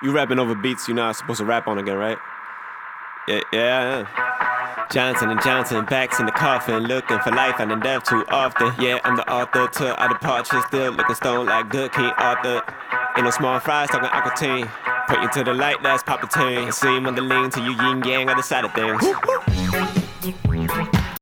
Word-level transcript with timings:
You 0.00 0.12
rapping 0.12 0.38
over 0.38 0.54
beats 0.54 0.86
you're 0.86 0.94
not 0.94 1.16
supposed 1.16 1.38
to 1.38 1.44
rap 1.44 1.66
on 1.66 1.78
again, 1.78 1.96
right? 1.96 2.18
Yeah, 3.26 3.40
yeah. 3.52 4.86
Johnson 4.92 5.28
and 5.28 5.42
Johnson, 5.42 5.84
backs 5.84 6.20
in 6.20 6.26
the 6.26 6.32
coffin, 6.32 6.84
looking 6.84 7.18
for 7.18 7.32
life 7.32 7.56
and 7.58 7.82
death 7.82 8.04
too 8.04 8.24
often. 8.28 8.72
Yeah, 8.82 9.00
I'm 9.04 9.16
the 9.16 9.30
author 9.30 9.66
to 9.66 9.96
our 9.96 10.08
departure, 10.08 10.62
still 10.68 10.92
looking 10.92 11.14
stone 11.14 11.46
like 11.46 11.68
good 11.68 11.92
King 11.92 12.12
Arthur. 12.16 12.62
in 13.16 13.24
no 13.24 13.30
small 13.30 13.58
fries 13.58 13.88
talking 13.90 14.08
aquatine. 14.08 14.70
Put 15.08 15.20
you 15.20 15.28
to 15.30 15.44
the 15.44 15.54
light, 15.54 15.82
that's 15.82 16.02
Papa 16.04 16.28
See 16.30 16.70
Seem 16.70 17.06
on 17.06 17.14
the 17.16 17.22
lean 17.22 17.50
to 17.50 17.60
you 17.60 17.72
yin 17.72 18.02
yang 18.04 18.30
other 18.30 18.42
side 18.42 18.64
of 18.64 18.72
things. 18.74 19.02